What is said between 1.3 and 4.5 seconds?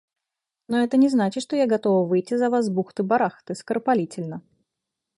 что я готова выйти за Вас с бухты-барахты, скоропалительно.